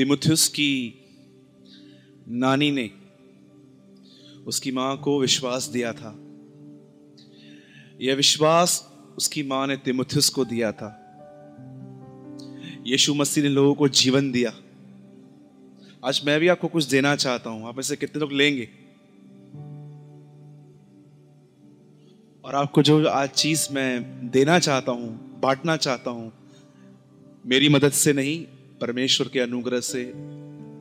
[0.00, 0.94] तिमुथियस की
[2.28, 2.90] नानी ने
[4.46, 6.18] उसकी माँ को विश्वास दिया था।
[8.00, 10.96] यह विश्वास उसकी माँ ने तिमुथियस को दिया था।
[12.86, 14.52] यीशु मसीह ने लोगों को जीवन दिया।
[16.04, 18.68] आज मैं भी आपको कुछ देना चाहता हूँ। आप में से कितने लोग लेंगे?
[22.44, 26.32] और आपको जो आज चीज़ मैं देना चाहता हूँ, बांटना चाहता हूँ,
[27.46, 28.46] मेरी मदद से नहीं
[28.80, 30.04] परमेश्वर के अनुग्रह से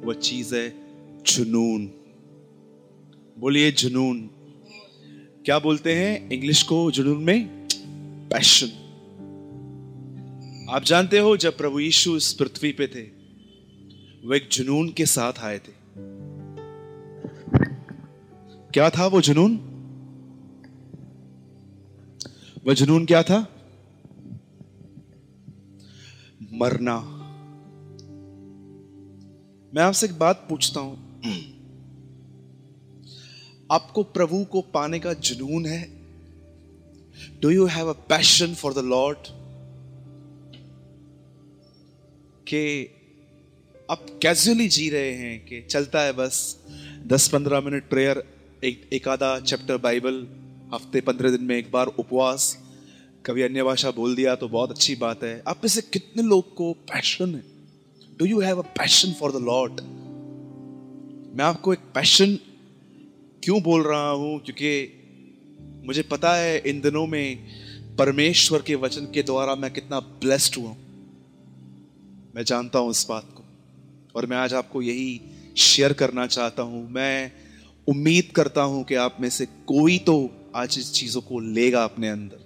[0.05, 0.69] वह चीज़ है
[1.23, 1.85] जुनून।
[3.39, 4.29] बोलिए जुनून।
[5.45, 7.67] क्या बोलते हैं इंग्लिश को जुनून में?
[8.31, 8.85] पैशन।
[10.69, 13.01] आप जानते हो जब प्रभु यीशु इस पृथ्वी पे थे,
[14.27, 15.71] वो एक जुनून के साथ आए थे।
[18.73, 19.55] क्या था वो जुनून?
[22.67, 23.55] वह जुनून क्या था?
[26.53, 27.15] मरना।
[29.75, 30.95] मैं आपसे एक बात पूछता हूँ।
[33.71, 35.81] आपको प्रभु को पाने का जुनून है?
[37.41, 39.27] Do you have a passion for the lord
[42.47, 42.61] कि
[43.91, 46.57] आप कैजुअली जी रहे हैं कि चलता है बस।
[47.07, 48.23] दस पंद्रह मिनट प्रेयर
[48.63, 50.27] एक एक आधा चैप्टर बाइबल
[50.73, 52.57] हफ़्ते पंद्रह दिन में एक बार उपवास।
[53.25, 56.53] कभी अन्य भाषा बोल दिया तो बहुत अच्छी बात है। आप में से कितने लोग
[56.55, 57.58] को पैशन है?
[58.19, 59.71] Do you have a passion for the lord
[61.37, 62.35] मैं आपको एक पैशन
[63.43, 64.39] क्यों बोल रहा हूँ?
[64.39, 67.47] क्योंकि मुझे पता है इन दिनों में
[67.95, 70.75] परमेश्वर के वचन के द्वारा मैं कितना ब्लेस्ड हुआ
[72.35, 73.43] मैं जानता हूँ इस बात को।
[74.15, 75.21] और मैं आज आपको यही
[75.57, 77.31] शेयर करना चाहता हूँ। मैं
[77.87, 82.09] उम्मीद करता हूँ कि आप में से कोई तो आज इस चीज़ों को लेगा अपने
[82.09, 82.39] अंदर।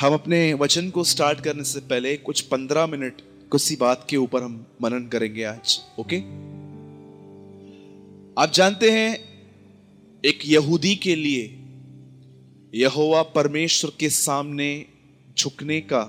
[0.00, 4.42] हम अपने वचन को स्टार्ट करने से पहले कुछ पंद्रह मिनट किसी बात के ऊपर
[4.42, 6.18] हम मनन करेंगे आज ओके
[8.42, 9.18] आप जानते हैं,
[10.24, 11.58] एक यहूदी के लिए
[12.74, 14.86] यहोवा परमेश्वर के सामने
[15.38, 16.02] झुकने का,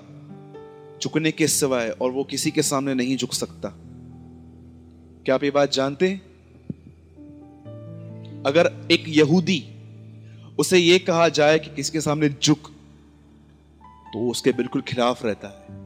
[1.03, 3.69] झुकने के सिवाय और वो किसी के सामने नहीं झुक सकता।
[5.25, 6.19] क्या आप ये बात जानते हैं?
[8.43, 9.63] अगर एक यहूदी
[10.59, 12.71] उसे ये कहा जाए कि किसके सामने झुक
[14.13, 15.82] तो उसके बिल्कुल खिलाफ रहता है।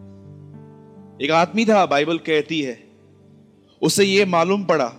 [1.21, 2.83] एक आदमी था, बाइबल कहती है।
[3.81, 4.93] उसे ये मालूम पड़ा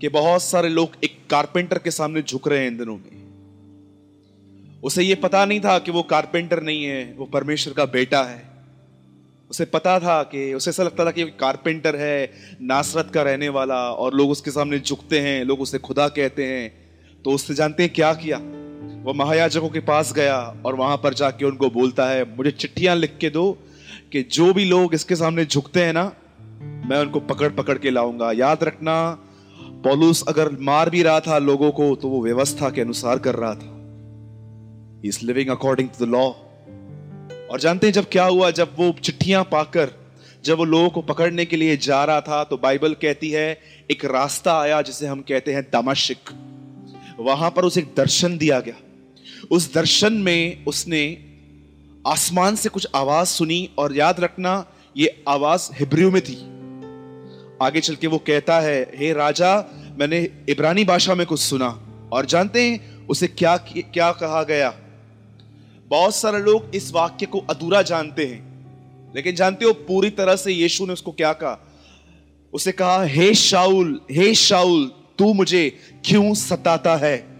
[0.00, 3.14] कि बहुत सारे लोग एक कारपेंटर के सामने झुक रहे हैं इन दिनों में।
[4.82, 8.44] उसे ये पता नहीं था कि वो कारपेंटर नहीं है, वो परमेश्वर का बेटा है।
[9.50, 13.90] उसे पता था कि, उसे ऐसा लगता था कि कारपेंटर है, नासरत का रहने वाला,
[13.90, 16.74] और लोग उसके सामने झुकते हैं, लोग उसे खुदा कहते हैं।
[17.24, 18.36] तो उससे जानते हैं क्या किया?
[19.04, 23.18] वो महायाजकों के पास गया और वहाँ पर जाके उनको बोलता है, मुझे चिट्ठियाँ लिख
[23.20, 23.58] के दो
[24.14, 26.12] कि जो भी लोग इसके सामने झुकते हैं ना,
[26.88, 29.18] मैं उनको पकड़ पकड़ के लाऊँगा। याद रखना,
[29.84, 33.54] पॉलुस अगर मार भी रहा था लोगों को तो वो व्यवस्था के अनुसार कर रहा
[33.54, 36.22] था। Is living according to the law
[37.50, 39.90] और जानते हैं जब क्या हुआ, जब वो चिट्ठियाँ पाकर,
[40.44, 43.60] जब वो लोगों को पकड़ने के लिए जा रहा था तो बाइबल कहती है,
[43.90, 46.30] एक रास्ता आया जिसे हम कहते हैं दमाशिक।
[47.20, 48.80] वहाँ पर उसे एक दर्शन दिया गया।
[49.50, 51.33] उस दर्शन में उसने
[52.06, 54.64] आसमान से कुछ आवाज़ सुनी और याद रखना,
[54.96, 56.36] ये आवाज़ हिब्रियो में थी।
[57.62, 59.56] आगे चल के वो कहता है, हे राजा,
[59.98, 61.68] मैंने इब्रानी भाषा में कुछ सुना
[62.12, 64.72] और जानते हैं उसे क्या क्या कहा गया।
[65.90, 70.52] बहुत सारे लोग इस वाक्य को अधूरा जानते हैं, लेकिन जानते हो पूरी तरह से
[70.52, 71.58] यीशु ने उसको क्या कहा?
[72.52, 75.68] उसे कहा, हे शाउल हे शाउल तू मुझे
[76.04, 77.33] क्यों सताता है?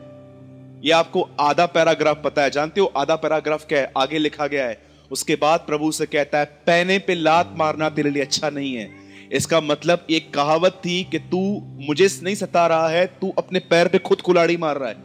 [0.84, 3.92] ये आपको आधा पैराग्राफ पता है। जानते हो आधा पैराग्राफ क्या है?
[3.98, 8.10] आगे लिखा गया है। उसके बाद प्रभु से कहता है, पैने पे लात मारना तेरे
[8.10, 8.90] लिए अच्छा नहीं है।
[9.32, 13.88] इसका मतलब एक कहावत थी कि तू मुझे नहीं सता रहा है, तू अपने पैर
[13.88, 14.96] पे खुद कुलाड़ी मार रहा है।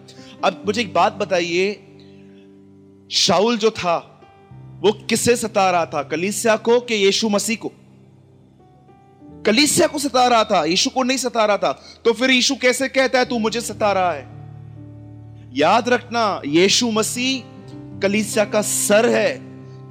[0.44, 1.73] अब मुझे एक बात बताइए
[3.11, 4.22] शाउल जो था,
[4.79, 6.03] वो किससे सता रहा था?
[6.03, 7.72] कलीसिया को कि यीशु मसीह को?
[9.46, 11.72] कलीसिया को सता रहा था, यीशु को नहीं सता रहा था।
[12.05, 14.39] तो फिर यीशु कैसे कहता है, तू मुझे सता रहा है
[15.49, 19.40] याद रखना, यीशु मसीह कलीसिया का सर है,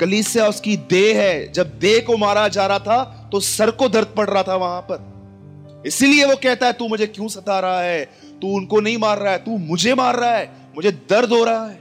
[0.00, 4.14] कलीसिया उसकी देह है। जब देह को मारा जा रहा था तो सर को दर्द
[4.16, 8.04] पड़ रहा था वहाँ पर। इसीलिए वो कहता है, तू मुझे क्यों सता रहा है?
[8.42, 11.66] तू उनको नहीं मार रहा है, तू मुझे मार रहा है, मुझे दर्द हो रहा
[11.66, 11.80] है।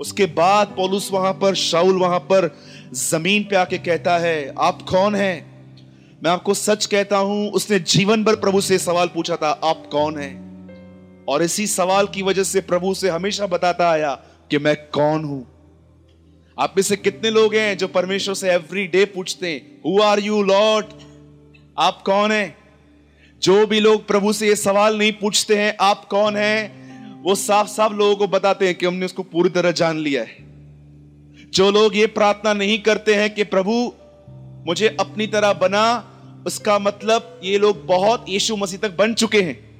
[0.00, 2.50] उसके बाद पोलूस वहाँ पर शाउल वहाँ पर
[2.94, 5.46] ज़मीन पे आके कहता है, आप कौन है?
[6.24, 10.18] मैं आपको सच कहता हूँ, उसने जीवन भर प्रभु से सवाल पूछा था, आप कौन
[10.18, 10.45] हैं?
[11.28, 14.14] और इसी सवाल की वजह से प्रभु से हमेशा बताता आया
[14.50, 15.46] कि मैं कौन हूँ?
[16.60, 20.20] आप में से कितने लोग हैं जो परमेश्वर से एवरी डे पूछते हैं हु आर
[20.20, 20.86] यू लॉर्ड
[21.78, 22.56] आप कौन हैं?
[23.42, 26.76] जो भी लोग प्रभु से ये सवाल नहीं पूछते हैं, आप कौन हैं?
[27.22, 30.36] वो साफ़ साफ़ लोगों को बताते हैं कि हमने उसको पूरी तरह जान लिया है।
[31.50, 33.92] जो लोग ये प्रार्थना नहीं करते हैं कि प्रभु,
[34.66, 36.12] मुझे अपनी तरह बना,
[36.46, 39.75] उसका मतलब ये लोग बहुत यीशु मसीह तक बन चुके हैं।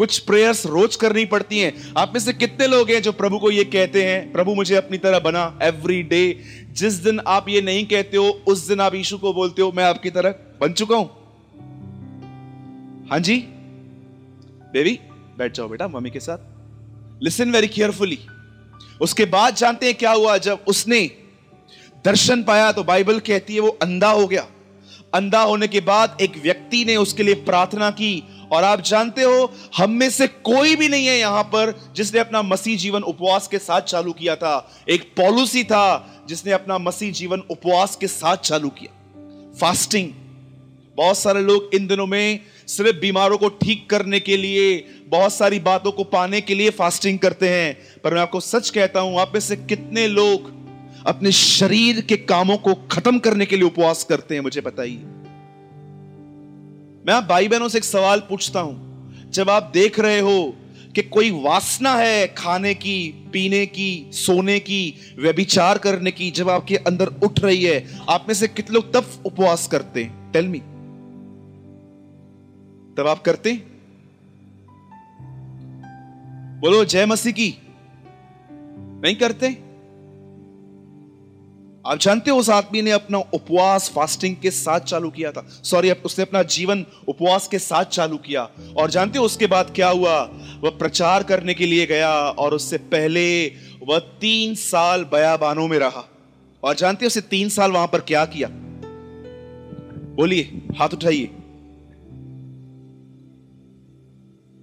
[0.00, 3.50] कुछ प्रेयर्स रोज करनी पड़ती हैं। आप में से कितने लोग हैं जो प्रभु को
[3.50, 6.22] ये कहते हैं, प्रभु, मुझे अपनी तरह बना एवरी डे
[6.72, 9.84] जिस दिन आप ये नहीं कहते हो, उस दिन आप यीशु को बोलते हो, मैं
[9.84, 11.08] आपकी तरह बन चुका हूँ
[13.10, 13.36] हाँ जी?
[14.72, 14.98] बेबी
[15.38, 18.18] बैठ जाओ बेटा, मम्मी के साथ। लिसन वेरी केयरफुली
[19.00, 21.00] उसके बाद जानते हैं क्या हुआ, जब उसने
[22.04, 24.46] दर्शन पाया तो बाइबल कहती है वो अंधा हो गया।
[25.14, 28.12] अंधा होने के बाद एक व्यक्ति ने उसके लिए प्रार्थना की
[28.52, 32.42] और आप जानते हो, हम में से कोई भी नहीं है यहाँ पर जिसने अपना
[32.42, 37.42] मसीह जीवन उपवास के साथ चालू किया था। एक पॉलिसी था जिसने अपना मसीह जीवन
[37.50, 38.96] उपवास के साथ चालू किया।
[39.60, 40.12] फास्टिंग
[40.96, 45.58] बहुत सारे लोग इन दिनों में सिर्फ़ बीमारों को ठीक करने के लिए, बहुत सारी
[45.60, 49.32] बातों को पाने के लिए फास्टिंग करते हैं। पर मैं आपको सच कहता हूँ, आप
[49.34, 50.50] में से कितने लोग
[51.06, 55.19] अपने शरीर के कामों को खत्म करने के लिए उपवास करते हैं, मुझे बताइए।
[57.06, 60.56] मैं आप भाई बहनों से एक सवाल पूछता हूँ। जब आप देख रहे हो
[60.94, 66.76] कि कोई वासना है खाने की, पीने की, सोने की, व्यभिचार करने की, जब आपके
[66.76, 70.32] अंदर उठ रही है, आप में से कितने लोग तब उपवास करते हैं?
[70.32, 70.58] टेल मी
[72.96, 73.52] तब आप करते
[76.60, 77.54] बोलो, जय मसीह की।
[79.04, 79.69] नहीं करते?
[81.86, 85.46] आप जानते हो उस आदमी ने अपना उपवास फास्टिंग के साथ चालू किया था?
[85.64, 89.88] सॉरी उसने अपना जीवन उपवास के साथ चालू किया। और जानते हो उसके बाद क्या
[89.88, 90.22] हुआ?
[90.60, 93.46] वह प्रचार करने के लिए गया और उससे पहले
[93.88, 96.08] वह तीन साल बयाबानों में रहा।
[96.62, 98.48] और जानते हो उसे तीन साल वहाँ पर क्या किया?
[100.16, 100.42] बोलिए,
[100.78, 101.30] हाथ उठाइए।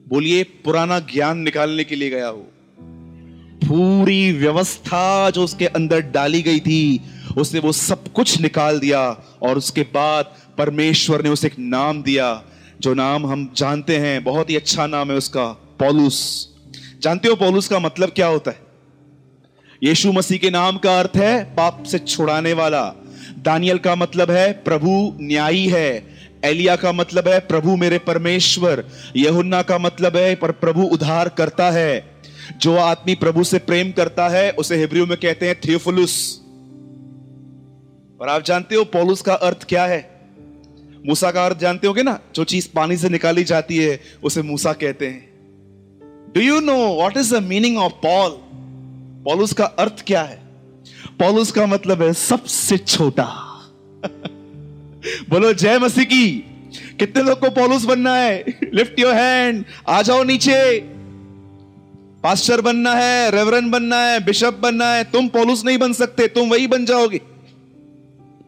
[0.07, 2.47] बोलिए, पुराना ज्ञान निकालने के लिए गया हो
[3.67, 7.01] पूरी व्यवस्था जो उसके अंदर डाली गई थी,
[7.37, 10.25] उसने वो सब कुछ निकाल दिया और उसके बाद
[10.57, 12.43] परमेश्वर ने उसे एक नाम दिया,
[12.81, 15.45] जो नाम हम जानते हैं, बहुत ही अच्छा नाम है उसका,
[15.79, 16.49] पॉलुस।
[17.01, 18.59] जानते हो पॉलुस का मतलब क्या होता है?
[19.83, 22.93] यीशु मसीह के नाम का अर्थ है पाप से छुड़ाने वाला।
[23.37, 28.85] दानियल का मतलब है प्रभु न्यायी है। एलिया का मतलब है प्रभु मेरे परमेश्वर।
[29.15, 32.16] यहुन्ना का मतलब है पर प्रभु उधार करता है।
[32.57, 36.41] जो आदमी प्रभु से प्रेम करता है, उसे हिब्रू में कहते हैं थियोफुलुस।
[38.21, 40.21] और आप जानते हो पॉलुस का अर्थ क्या है?
[41.05, 42.19] मूसा का अर्थ जानते होगे ना?
[42.35, 45.29] जो चीज़ पानी से निकाली जाती है, उसे मूसा कहते हैं।
[46.35, 48.31] Do you know what is the meaning of Paul
[49.23, 50.41] पॉलुस का अर्थ क्या है?
[51.19, 53.23] पॉलुस का मतलब है सबसे छोटा।
[55.29, 56.39] बोलो, जय मसीह की।
[56.99, 58.45] कितने लोग को पॉलुस बनना है?
[58.73, 60.79] लिफ्ट योर हैंड आ जाओ नीचे।
[62.23, 66.49] पास्टर बनना है रेवरन बनना है, बिशप बनना है, तुम पोलूस नहीं बन सकते, तुम
[66.49, 67.21] वही बन जाओगे।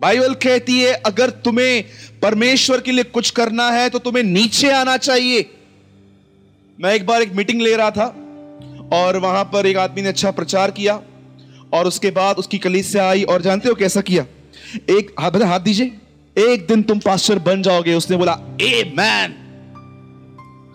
[0.01, 1.85] बाइबल कहती है, अगर तुम्हें
[2.21, 5.49] परमेश्वर के लिए कुछ करना है तो तुम्हें नीचे आना चाहिए।
[6.79, 8.05] मैं एक बार एक मीटिंग ले रहा था,
[8.93, 11.01] और वहाँ पर एक आदमी ने अच्छा प्रचार किया,
[11.73, 14.25] और उसके बाद उसकी कलीस से आई, और जानते हो कैसा किया?
[14.89, 15.97] एक, हाथ हाथ दीजिए।
[16.37, 19.35] एक दिन तुम पास्टर बन जाओगे, उसने बोला ए मैन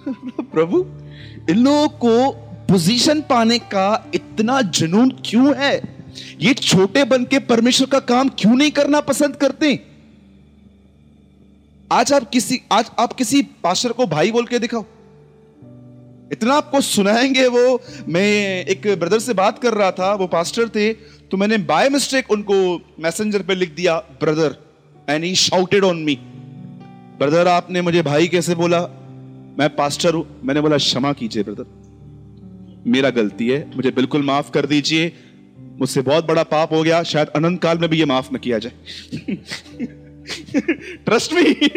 [0.52, 0.86] प्रभु,
[1.50, 2.40] इन लोगों को
[2.70, 5.74] पोजीशन पाने का इतना जुनून क्यों है?
[6.40, 9.80] ये छोटे बन के परमेश्वर का काम क्यों नहीं करना पसंद करते?
[11.92, 14.84] आज आप किसी, आज आप किसी पास्टर को भाई बोल के दिखाओ।
[16.32, 20.92] इतना आपको सुनाएँगे वो। मैं एक ब्रदर से बात कर रहा था, वो पास्टर थे
[21.30, 22.56] तो मैंने बाय मिस्टेक उनको
[23.00, 24.56] मैसेंजर पे लिख दिया, brother
[25.10, 26.14] and he shouted on me
[27.18, 28.80] brother, आपने मुझे भाई कैसे बोला?
[29.58, 30.26] मैं पास्टर हूँ.
[30.44, 31.83] मैंने बोला, क्षमा कीजिए, ब्रदर.
[32.86, 35.12] मेरा गलती है, मुझे बिल्कुल माफ़ कर दीजिए।
[35.58, 38.58] मुझसे बहुत बड़ा पाप हो गया, शायद अनंत काल में भी ये माफ़ न किया
[38.58, 38.72] जाए।
[40.96, 41.70] ट्रस्ट मी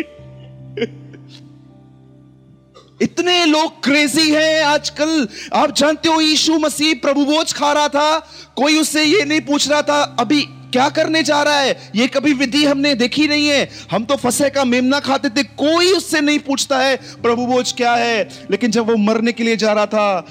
[3.01, 8.19] इतने लोग क्रेजी हैं आजकल। आप जानते हो, यीशु मसीह प्रभु बोझ खा रहा था।
[8.55, 11.91] कोई उससे ये नहीं पूछ रहा था, अभी क्या करने जा रहा है?
[11.95, 15.91] ये कभी विधि हमने देखी नहीं है। हम तो फसे का मेमना खाते थे, कोई
[15.91, 18.29] उससे नहीं पूछता है, प्रभु बोझ क्या है?
[18.51, 20.27] लेकिन जब वो मरने के लिए जा रहा था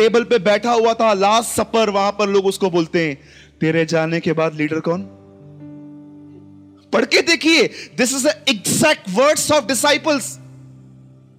[0.00, 3.16] टेबल पे बैठा हुआ था, लास्ट सपर वहाँ पर लोग उसको बोलते हैं,
[3.60, 5.02] तेरे जाने के बाद लीडर कौन?
[6.92, 7.66] पढ़ के देखिए
[7.98, 10.38] this is exact words of disciples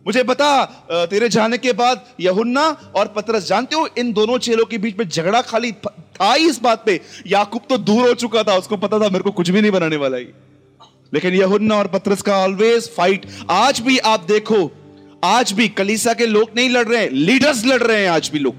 [0.05, 2.65] मुझे बता तेरे जाने के बाद यहुन्ना
[2.95, 6.59] और पतरस, जानते हो, इन दोनों चेलों के बीच में झगड़ा खाली था ही इस
[6.61, 9.61] बात पे। याकूब तो दूर हो चुका था, उसको पता था, मेरे को कुछ भी
[9.61, 10.27] नहीं बनाने वाला ही।
[11.13, 14.59] लेकिन यहुन्ना और पत्रस का ऑलवेज फाइट आज भी आप देखो
[15.23, 18.39] आज भी कलीसा के लोग नहीं लड़ रहे हैं लीडर्स लड़ रहे हैं आज भी
[18.39, 18.55] लोग।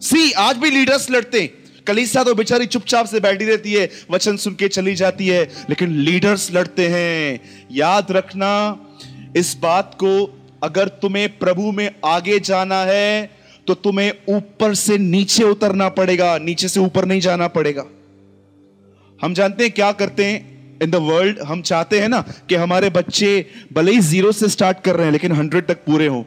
[0.00, 4.36] सी आज भी लीडर्स लड़ते हैं। कलीसा तो बेचारी चुपचाप से बैठी रहती है, वचन
[4.36, 7.40] सुन के चली जाती है, लेकिन लीडर्स लड़ते हैं।
[7.72, 8.78] याद रखना,
[9.36, 13.30] इस बात को अगर तुम्हें प्रभु में आगे जाना है
[13.66, 17.84] तो तुम्हें ऊपर से नीचे उतरना पड़ेगा, नीचे से ऊपर नहीं जाना पड़ेगा।
[19.20, 20.51] हम जानते हैं क्या करते हैं?
[20.82, 23.30] इन द वर्ल्ड हम चाहते हैं ना कि हमारे बच्चे
[23.72, 26.24] भले ही ज़ीरो से स्टार्ट कर रहे हैं, लेकिन हंड्रेड तक पूरे हो।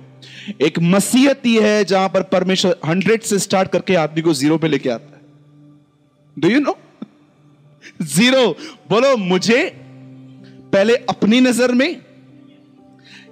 [0.61, 4.67] एक मसीहत ही है जहाँ पर परमेश्वर हंड्रेड से स्टार्ट करके आदमी को ज़ीरो पे
[4.67, 5.21] लेके आता है।
[6.37, 6.77] डू यू नो
[8.03, 8.47] ज़ीरो
[8.89, 9.61] बोलो, मुझे
[10.73, 12.01] पहले अपनी नज़र में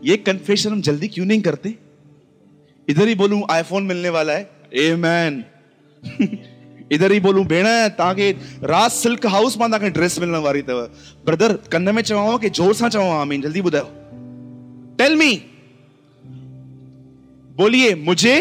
[0.06, 1.74] ये कन्फेशन हम जल्दी क्यों नहीं करते?
[2.88, 5.44] इधर ही बोलूँ आईफोन मिलने वाला है। ए मैन
[6.94, 7.66] इधर ही बोलूँ भेण
[7.98, 8.32] ताकि
[8.66, 10.82] रात सिल्क हाउस माँ तव्हांखे ड्रेस मिलने वाली अथव
[11.26, 13.88] ब्रदर कन में चवांव कि ज़ोर सां चवां आमीन, जल्दी ॿुधायो
[14.98, 15.34] टेल मी
[17.56, 18.36] बोलिए, मुझे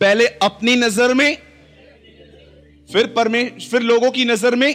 [0.00, 1.36] पहले अपनी नज़र में,
[2.88, 4.74] फिर परमेश्वर फिर लोगों की नज़र में,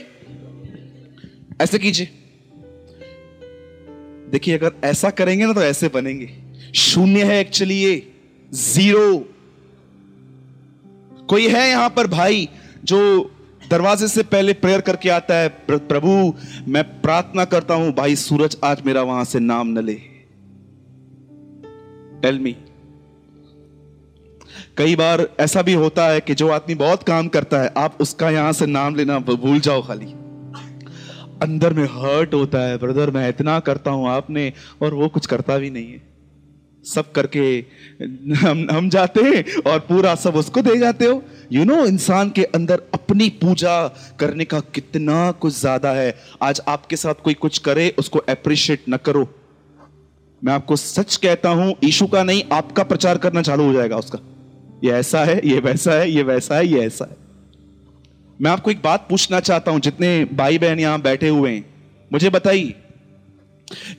[1.61, 2.09] ऐसे कीजिए।
[4.31, 6.29] देखिए, अगर ऐसा करेंगे ना तो ऐसे बनेंगे।
[6.75, 7.95] शून्य है एक्चुअली ये
[8.51, 9.07] ज़ीरो
[11.33, 12.47] कोई है यहाँ पर भाई
[12.85, 12.97] जो
[13.69, 16.33] दरवाजे से पहले प्रेयर करके आता है प्रभु,
[16.67, 19.93] मैं प्रार्थना करता हूँ, भाई सूरज आज मेरा वहाँ से नाम न ले।
[22.21, 22.55] टेल मी
[24.77, 28.29] कई बार ऐसा भी होता है कि जो आदमी बहुत काम करता है, आप उसका
[28.29, 30.13] यहाँ से नाम लेना भूल जाओ खाली।
[31.41, 35.57] अंदर में हर्ट होता है ब्रदर मैं इतना करता हूँ आपने, और वो कुछ करता
[35.57, 36.12] भी नहीं है।
[36.85, 37.43] सब करके
[38.35, 41.21] हम हम जाते हैं और पूरा सब उसको दे जाते हो।
[41.51, 43.75] यू नो इंसान के अंदर अपनी पूजा
[44.19, 48.97] करने का कितना कुछ ज़्यादा है। आज आपके साथ कोई कुछ करे, उसको अप्रिशिएट न
[48.97, 49.27] करो।
[50.41, 54.19] मैं आपको सच कहता हूँ, ईशु का नहीं, आपका प्रचार करना चालू हो जाएगा उसका।
[54.83, 57.17] ये ऐसा है, ये वैसा है, ये वैसा है, ये ऐसा है।
[58.39, 61.65] मैं आपको एक बात पूछना चाहता हूँ, जितने भाई बहन यहाँ बैठे हुए हैं,
[62.11, 62.73] मुझे बताइए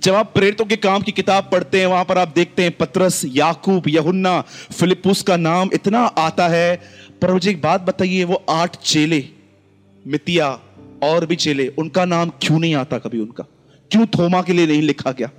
[0.03, 3.23] जब आप प्रेरितों के काम की किताब पढ़ते हैं, वहाँ पर आप देखते हैं पत्रस,
[3.27, 4.41] याकूब, यहुन्ना
[4.79, 6.83] फिलिपुस का नाम इतना आता है।
[7.23, 9.29] पर मुझे एक बात बताइए, वो आठ चेले,
[10.07, 10.61] मितिया
[11.03, 13.45] और भी चेले, उनका नाम क्यों नहीं आता कभी उनका?
[13.91, 15.31] क्यों थोमा के लिए नहीं लिखा गया?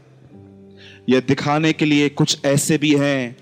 [1.10, 3.38] यह दिखाने के लिए कुछ ऐसे भी हैं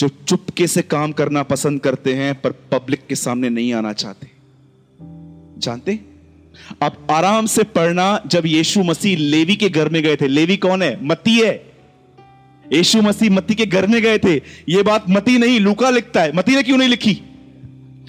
[0.00, 4.28] जो चुपके से काम करना पसंद करते हैं, पर पब्लिक के सामने नहीं आना चाहते?
[5.58, 6.00] जानते
[6.82, 10.82] आप आराम से पढ़ना, जब यीशु मसीह लेवी के घर में गए थे। लेवी कौन
[10.82, 11.04] है?
[11.04, 11.72] मती है।
[12.72, 14.36] यीशु मसीह मती के घर में गए थे।
[14.68, 17.22] यह बात मती नहीं, लूका लिखता है। मती ने क्यों नहीं लिखी?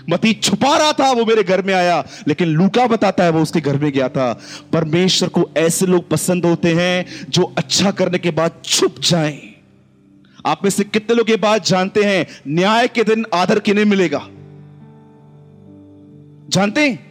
[0.10, 3.62] मती छुपा रहा था, वो मेरे घर में आया। लेकिन लूका बताता है, वो उसके
[3.62, 4.42] घर में गया था।
[4.74, 9.42] परमेश्वर को ऐसे लोग पसंद होते हैं, जो अच्छा करने के बाद छुप जाएँ।
[10.46, 12.28] आप में से कितने लोग ये बात जानते हैं?
[12.48, 14.28] न्याय के दिन आदर किन्हें मिलेगा?
[16.50, 17.09] जानते हैं?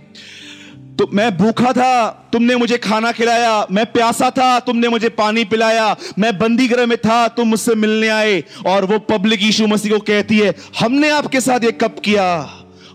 [0.99, 5.97] तो मैं भूखा था, तुमने मुझे खाना खिलाया, मैं प्यासा था, तुमने मुझे पानी पिलाया,
[6.19, 9.99] मैं बंदी गृह में था, तुम मुझसे मिलने आए। और वो पब्लिक यीशु मसीह को
[9.99, 12.50] कहती है, हमने आपके साथ ये कब किया?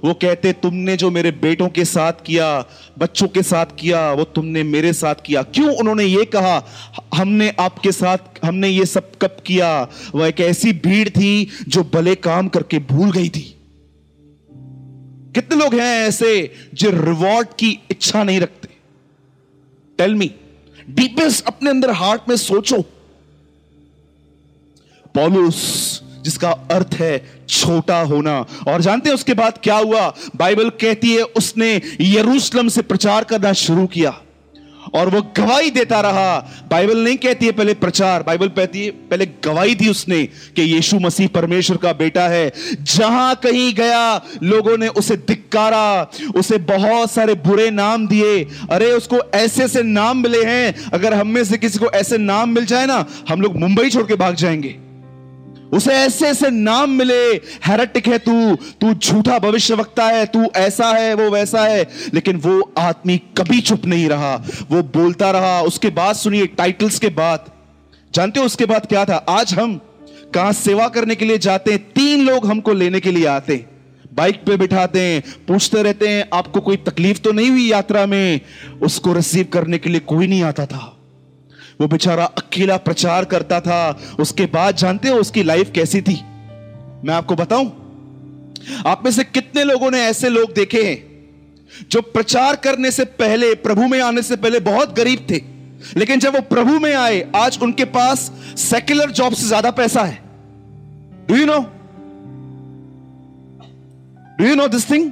[0.06, 2.66] वो कहते, तुमने जो मेरे बेटों के साथ किया,
[3.00, 6.68] बच्चों के साथ किया, वो तुमने मेरे साथ किया। क्यों उन्होंने ये कहा,
[7.16, 9.88] हमने आपके साथ, हमने ये सब कब किया?
[10.16, 13.60] वह एक ऐसी भीड़ थी, जो भले काम करके भूल गई थी।
[15.36, 18.70] कितने लोग हैं ऐसे जो रिवॉर्ड की इच्छा नहीं रखते?
[19.98, 20.32] टेल मी
[20.90, 22.82] डीपेस्ट अपने अंदर हार्ट में सोचो।
[25.16, 30.16] पॉलुस जिसका अर्थ है छोटा होना। और जानते हैं उसके बाद क्या हुआ?
[30.36, 34.22] बाइबल कहती है उसने यरूशलेम से प्रचार करना शुरू किया।
[34.94, 39.26] और वो गवाही देता रहा। बाइबल नहीं कहती है पहले प्रचार, बाइबल कहती है पहले
[39.26, 44.88] गवाही दी उसने कि यीशु मसीह परमेश्वर का बेटा है। जहाँ कहीं गया, लोगों ने
[44.88, 50.92] उसे धिक्कारा, उसे बहुत सारे बुरे नाम दिए। अरे, उसको ऐसे ऐसे नाम मिले हैं,
[50.94, 54.08] अगर हम में से किसी को ऐसे नाम मिल जाए ना, हम लोग मुंबई छोड़
[54.08, 54.93] के भाग जाएँगे।
[55.74, 57.30] उसे ऐसे ऐसे नाम मिले,
[57.66, 62.36] हैरटिक है तू तू झूठा भविष्य वक्ता है, तू ऐसा है, वो वैसा है। लेकिन
[62.36, 64.36] वो आदमी कभी चुप नहीं रहा।
[64.72, 67.46] वो बोलता रहा, उसके बाद सुनिए टाइटल्स के बाद।
[68.16, 69.16] जानते हो उसके बाद क्या था?
[69.16, 69.82] आज हम
[70.34, 73.70] कहाँ सेवा करने के लिए जाते हैं, तीन लोग हमको लेने के लिए आते हैं।
[74.14, 78.42] बाइक पे बिठाते हैं, पूछते रहते हैं, आपको कोई तकलीफ़ तो नहीं हुई यात्रा में?
[78.82, 80.93] उसको रिसीव करने के लिए कोई नहीं आता था।
[81.80, 86.20] वो बेचारा अकेला प्रचार करता था। उसके बाद जानते हो उसकी लाइफ कैसी थी?
[87.06, 87.72] मैं आपको बताऊँ,
[88.88, 90.98] आप में से कितने लोगों ने ऐसे लोग देखे हैं,
[91.92, 95.42] जो प्रचार करने से पहले, प्रभु में आने से पहले बहुत गरीब थे,
[95.98, 100.22] लेकिन जब वो प्रभु में आए, आज उनके पास सेक्युलर जॉब से ज़्यादा पैसा है।
[101.28, 101.60] Do you know
[104.38, 105.12] do you know this thing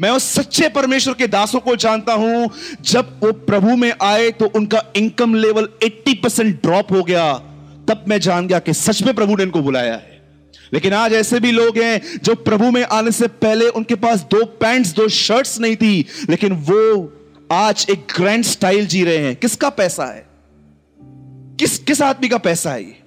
[0.00, 4.46] मैं उस सच्चे परमेश्वर के दासों को जानता हूँ, जब वो प्रभु में आए तो
[4.46, 7.32] उनका इनकम लेवल 80 परसेंट ड्रॉप हो गया।
[7.88, 10.22] तब मैं जान गया कि सच में प्रभु ने इनको बुलाया है।
[10.72, 14.44] लेकिन आज ऐसे भी लोग हैं जो प्रभु में आने से पहले उनके पास दो
[14.44, 17.12] पैंट्स, दो शर्ट्स नहीं थी, लेकिन वो
[17.52, 20.26] आज एक ग्रैंड स्टाइल जी रहे हैं। किसका पैसा है?
[21.58, 22.99] किस किस आदमी का पैसा है ये?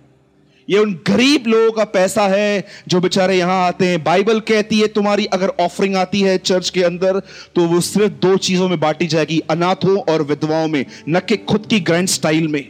[0.68, 4.88] ये उन गरीब लोगों का पैसा है जो बेचारे यहाँ आते हैं। बाइबल कहती है,
[4.90, 7.20] तुम्हारी अगर ऑफरिंग आती है चर्च के अंदर
[7.56, 11.66] तो वो सिर्फ़ दो चीज़ों में बांटी जाएगी, अनाथों और विधवाओं में, न कि खुद
[11.66, 12.64] की ग्रैंड स्टाइल में।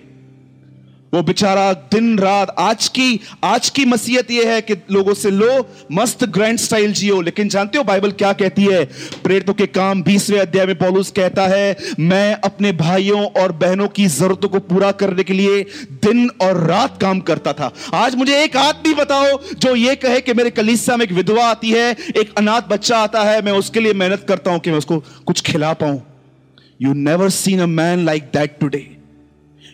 [1.14, 5.68] वो बेचारा दिन रात आज की आज की मसीहत ये है कि लोगों से लो,
[5.92, 8.84] मस्त ग्रैंड स्टाइल जियो। लेकिन जानते हो बाइबल क्या कहती है?
[9.24, 14.06] प्रेरितों के काम बीसवें अध्याय में पौलुस कहता है, मैं अपने भाइयों और बहनों की
[14.08, 15.62] जरूरतों को पूरा करने के लिए
[16.04, 20.34] दिन और रात काम करता था। आज मुझे एक आदमी बताओ जो ये कहे कि
[20.34, 23.94] मेरे कलीसिया में एक विधवा आती है, एक अनाथ बच्चा आता है, मैं उसके लिए
[23.94, 26.02] मेहनत करता हूँ कि मैं उसको कुछ खिला पाऊँ।
[26.82, 28.86] You never seen a man like that today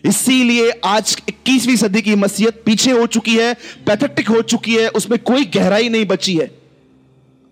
[0.04, 3.54] इसीलिए आज 21वीं सदी की मसीहत पीछे हो चुकी है
[3.86, 6.50] पैथेटिक हो चुकी है, उसमें कोई गहराई नहीं बची है।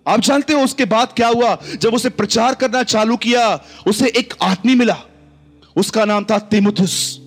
[0.07, 1.59] आप जानते हो उसके बाद क्या हुआ?
[1.81, 4.97] जब उसे प्रचार करना चालू किया, उसे एक आदमी मिला।
[5.77, 7.21] उसका नाम था तिमुथुस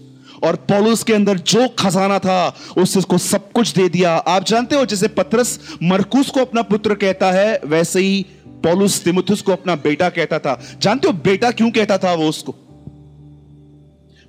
[0.43, 4.75] और पौलुस के अंदर जो खजाना था उससे उसको सब कुछ दे दिया। आप जानते
[4.75, 9.75] हो जैसे पत्रस मरकुस को अपना पुत्र कहता है, वैसे ही पौलुस तिमुथुस को अपना
[9.75, 12.55] बेटा कहता था। जानते हो बेटा क्यों कहता था वो उसको?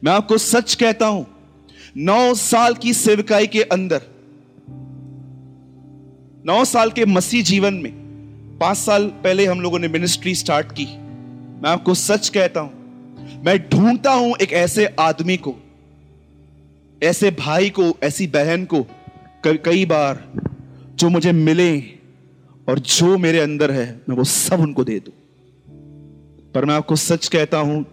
[0.03, 1.27] मैं आपको सच कहता हूँ,
[1.97, 4.01] नौ साल की सेवकाई के अंदर,
[6.45, 7.93] नौ साल के मसीह जीवन में,
[8.61, 13.59] पाँच साल पहले हम लोगों ने मिनिस्ट्री स्टार्ट की। मैं आपको सच कहता हूँ, मैं
[13.69, 15.55] ढूंढता हूँ एक ऐसे आदमी को,
[17.03, 18.87] ऐसे भाई को, ऐसी बहन को
[19.47, 20.25] कई बार,
[20.95, 21.79] जो मुझे मिले
[22.69, 25.13] और जो मेरे अंदर है, मैं वो सब उनको दे दूँ।
[26.55, 27.85] पर मैं आपको सच कहता हूँ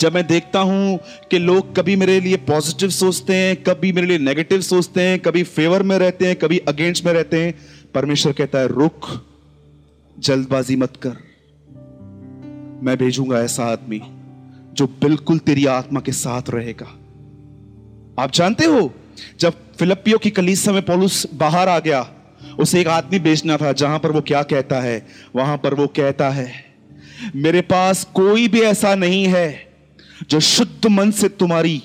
[0.00, 4.18] जब मैं देखता हूँ कि लोग कभी मेरे लिए पॉजिटिव सोचते हैं, कभी मेरे लिए
[4.18, 7.54] नेगेटिव सोचते हैं, कभी फेवर में रहते हैं, कभी अगेंस्ट में रहते हैं,
[7.94, 9.26] परमेश्वर कहता है, रुक,
[10.18, 11.16] जल्दबाजी मत कर।
[12.82, 14.02] मैं भेजूँगा ऐसा आदमी
[14.72, 16.86] जो बिल्कुल तेरी आत्मा के साथ रहेगा।
[18.22, 18.94] आप जानते हो,
[19.40, 22.08] जब फिलिपियो की कलीसा में पौलुस बाहर आ गया,
[22.58, 25.06] उसे एक आदमी बेचना था, जहाँ पर वो क्या कहता है?
[25.36, 26.71] वहाँ पर वो कहता है
[27.36, 29.72] मेरे पास कोई भी ऐसा नहीं है
[30.30, 31.82] जो शुद्ध मन से तुम्हारी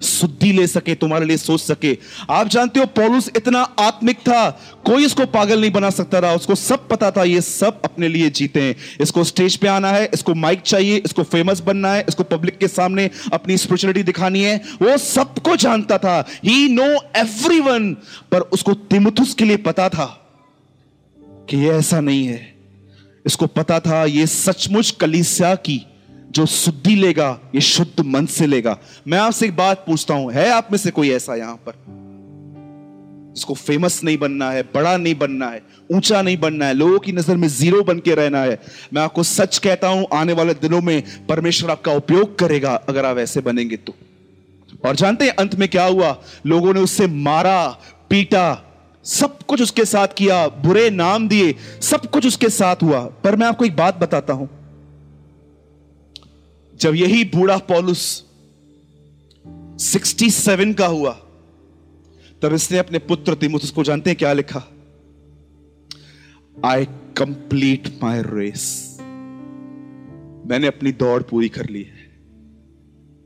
[0.00, 1.98] शुद्धि ले सके, तुम्हारे लिए सोच सके।
[2.30, 4.50] आप जानते हो, पौलुस इतना आत्मिक था,
[4.84, 8.30] कोई इसको पागल नहीं बना सकता था उसको सब पता था, ये सब अपने लिए
[8.30, 12.22] जीते हैं। इसको स्टेज पे आना है, इसको माइक चाहिए, इसको फ़ेमस बनना है, इसको
[12.22, 17.60] पब्लिक के सामने अपनी स्पिरिचुअलिटी दिखानी है। वो सबको जानता था। ही नो एवरी
[18.32, 20.06] पर उसको तिमुथुस के लिए पता था
[21.50, 22.51] कि ये ऐसा नहीं है।
[23.26, 25.86] इसको पता था, ये सचमुच कलीसिया की
[26.30, 30.50] जो शुद्धि लेगा, ये शुद्ध मन से लेगा। मैं आपसे एक बात पूछता हूँ, है
[30.50, 31.72] आप में से कोई ऐसा यहाँ पर?
[33.36, 37.12] इसको फ़ेमस नहीं बनना है, बड़ा नहीं बनना है, ऊँचा नहीं बनना है, लोगों की
[37.12, 38.58] नज़र में ज़ीरो बन के रहना है।
[38.94, 43.18] मैं आपको सच कहता हूँ, आने वाले दिनों में परमेश्वर आपका उपयोग करेगा, अगर आप
[43.18, 43.94] ऐसे बनेंगे तो।
[44.88, 46.22] और जानते हैं अंत में क्या हुआ?
[46.46, 47.68] लोगों ने उससे मारा,
[48.10, 48.71] पीटा
[49.04, 53.46] सब कुछ उसके साथ किया, बुरे नाम दिए, सब कुछ उसके साथ हुआ। पर मैं
[53.46, 54.48] आपको एक बात बताता हूँ।
[56.80, 58.24] जब यही बूढ़ा पॉलुस
[59.78, 61.12] 67 का हुआ,
[62.42, 64.62] तब इसने अपने पुत्र तिमुथुस को जानते हैं क्या लिखा?
[66.64, 66.84] आई
[67.16, 68.96] कंप्लीट माई रेस
[70.46, 72.12] मैंने अपनी दौड़ पूरी कर ली है।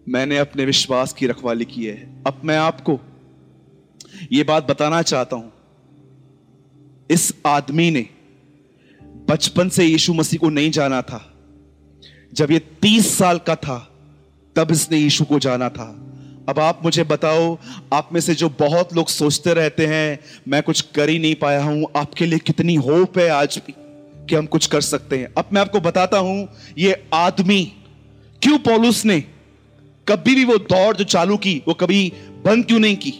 [0.08, 3.00] मैंने अपने विश्वास की रखवाली की है। अब मैं आपको
[4.32, 5.55] यह बात बताना चाहता हूँ
[7.10, 8.08] इस आदमी ने
[9.28, 11.34] बचपन से यीशु मसीह को नहीं जाना था।
[12.34, 13.92] जब ये तीस साल का था,
[14.56, 16.02] तब इसने यीशु को जाना था।
[16.48, 17.58] अब आप मुझे बताओ,
[17.92, 21.62] आप में से जो बहुत लोग सोचते रहते हैं, मैं कुछ कर ही नहीं पाया
[21.62, 23.74] हूँ, आपके लिए कितनी होप है आज भी
[24.26, 27.72] कि हम कुछ कर सकते हैं। अब मैं आपको बताता हूँ, ये आदमी,
[28.42, 29.20] क्यों पॉलुस ने
[30.08, 32.12] कभी भी वो दौड़ जो चालू की, वो कभी
[32.44, 33.12] बंद क्यों नहीं की?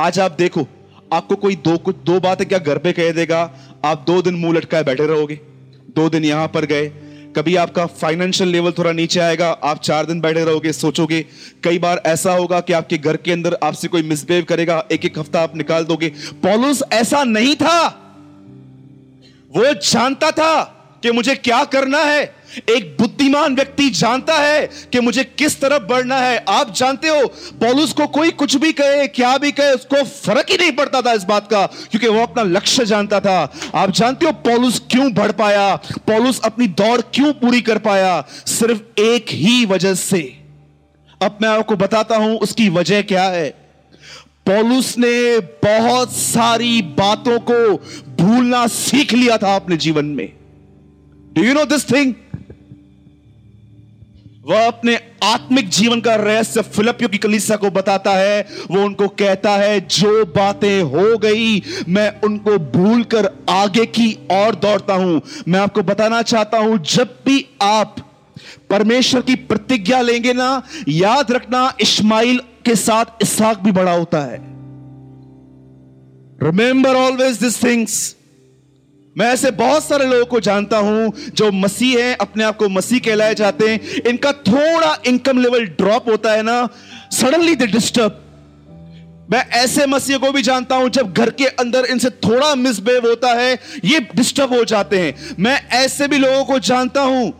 [0.00, 0.66] आज आप देखो
[1.12, 3.50] आपको कोई दो कुछ, दो बातें क्या घर पे कह देगा?
[3.84, 5.40] आप दो दिन मुँह लटकाए बैठे रहोगे।
[5.96, 6.88] दो दिन यहाँ पर गए।
[7.36, 11.24] कभी आपका फाइनेंशियल लेवल थोड़ा नीचे आएगा, आप चार दिन बैठे रहोगे, सोचोगे।
[11.64, 15.18] कई बार ऐसा होगा कि आपके घर के अंदर आपसे कोई मिसबिहेव करेगा एक एक
[15.18, 16.08] हफ़्ता आप निकाल दोगे।
[16.42, 17.86] पॉलुस, ऐसा नहीं था।
[19.56, 20.62] वो जानता था
[21.02, 22.37] कि मुझे क्या करना है।
[22.70, 27.26] एक बुद्धिमान व्यक्ति जानता है कि मुझे किस तरफ़ बढ़ना है। आप जानते हो,
[27.60, 31.12] पॉलुस को कोई कुछ भी कहे, क्या भी कहे, उसको फ़र्क ही नहीं पड़ता था
[31.12, 35.32] इस बात का, क्योंकि वो अपना लक्ष्य जानता था। आप जानते हो, पॉलुस क्यों बढ़
[35.32, 35.76] पाया?
[35.76, 38.24] पॉलुस अपनी दौड़ क्यों पूरी कर पाया?
[38.46, 40.38] सिर्फ़ एक ही वजह से।
[41.22, 43.68] अब मैं आपको बताता हूँ, उसकी वजह क्या है।
[44.46, 47.76] पॉलुस ने बहुत सारी बातों को
[48.24, 50.32] भूलना सीख लिया था अपने जीवन में।
[51.32, 52.14] Do you know this thing
[54.48, 59.50] वह अपने आत्मिक जीवन का रहस्य फिलिपियो की कलीसिया को बताता है। वो उनको कहता
[59.50, 65.82] है, जो बातें हो गई, मैं उनको भूलकर आगे की ओर दौड़ता हूँ। मैं आपको
[65.82, 67.96] बताना चाहता हूँ, जब भी आप
[68.70, 74.38] परमेश्वर की प्रतिज्ञा लेंगे ना, याद रखना इस्माइल के साथ इसहाक भी बड़ा होता है।
[76.42, 78.16] रिमेंबर ऑलवेज दिस थिंग्स
[79.18, 82.98] मैं ऐसे बहुत सारे लोगों को जानता हूँ जो मसीह हैं, अपने आप को मसीह
[82.98, 86.68] कहलाए जाते हैं। इनका थोड़ा इनकम लेवल ड्रॉप होता है ना
[87.12, 88.24] सडनली दे डिस्टर्ब
[89.30, 93.32] मैं ऐसे मसीह को भी जानता हूँ, जब घर के अंदर इनसे थोड़ा मिसबिहेव होता
[93.32, 97.32] है, ये डिस्टर्ब हो जाते हैं। मैं ऐसे भी लोगों को जानता हूँ,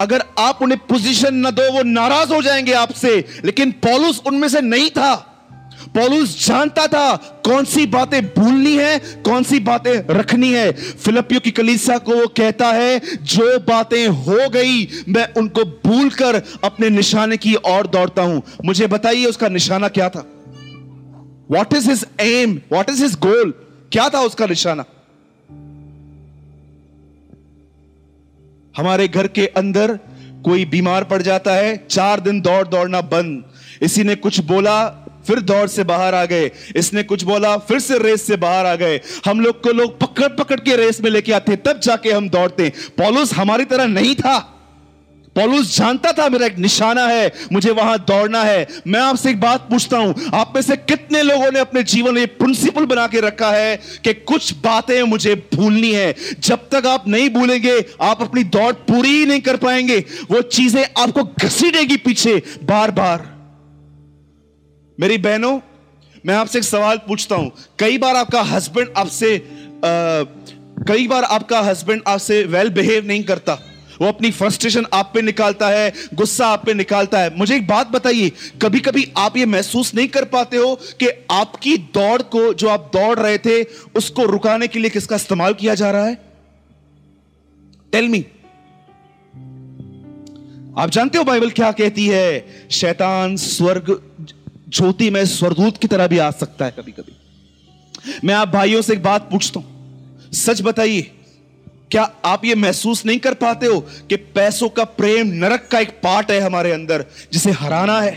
[0.00, 4.60] अगर आप उन्हें पोजीशन ना दो, वो नाराज़ हो जाएँगे आपसे। लेकिन पॉलुस उनमें से
[4.60, 5.33] नहीं था।
[5.94, 11.50] पॉलुस जानता था कौन सी बातें भूलनी है कौन सी बातें रखनी है। फिलिपियो की
[11.50, 17.54] कलीसा को वो कहता है, जो बातें हो गई, मैं उनको भूलकर अपने निशाने की
[17.54, 20.26] ओर दौड़ता हूँ। मुझे बताइए उसका निशाना क्या था?
[21.50, 23.54] What is his aim what is his goal
[23.92, 24.84] क्या था उसका निशाना?
[28.76, 29.98] हमारे घर के अंदर
[30.44, 33.44] कोई बीमार पड़ जाता है, चार दिन दौड़ दौड़ना बंद।
[33.82, 37.98] इसी ने कुछ बोला फिर दौड़ से बाहर आ गए। इसने कुछ बोला, फिर से
[37.98, 41.32] रेस से बाहर आ गए। हम लोग को लोग पकड़ पकड़ के रेस में लेके
[41.32, 44.50] आते, तब जाके हम दौड़ते। पॉलुस हमारी तरह नहीं था।
[45.36, 49.60] पॉलुस जानता था मेरा एक निशाना है, मुझे वहाँ दौड़ना है। मैं आपसे एक बात
[49.60, 53.50] पूछता हूँ, आप में से कितने लोगों ने अपने जीवन में प्रिंसिपल बना के रखा
[53.50, 56.14] है कि कुछ बातें मुझे भूलनी है?
[56.40, 59.98] जब तक आप नहीं भूलेंगे, आप अपनी दौड़ पूरी ही नहीं कर पाएँगे।
[60.30, 63.33] वो चीज़ें आपको घसीटेगी पीछे बार बार
[64.98, 65.58] मेरी बहनों,
[66.24, 69.38] मैं आपसे एक सवाल पूछता हूँ। कई बार आपका हस्बैंड आपसे
[70.88, 73.58] कई बार आपका हस्बैंड आपसे वेल बिहेव नहीं करता।
[74.00, 77.88] वो अपनी फ्रस्ट्रेशन आप पे निकालता है, गुस्सा आप पे निकालता है। मुझे एक बात
[77.88, 78.30] बताइए
[78.62, 82.90] कभी कभी आप ये महसूस नहीं कर पाते हो कि आपकी दौड़ को, जो आप
[82.94, 83.62] दौड़ रहे थे,
[83.96, 86.14] उसको रुकाने के लिए किसका इस्तेमाल किया जा रहा है?
[87.92, 88.24] टेल मी
[90.78, 92.68] आप जानते हो बाइबल क्या कहती है?
[92.70, 93.90] शैतान स्वर्ग
[94.74, 97.12] ज्योति में स्वरदूत की तरह भी आ सकता है कभी कभी
[98.24, 101.00] मैं आप भाइयों से एक बात पूछता हूँ। सच बताइए,
[101.90, 105.90] क्या आप ये महसूस नहीं कर पाते हो कि पैसों का प्रेम नरक का एक
[106.02, 108.12] पार्ट है हमारे अंदर, जिसे हराना है?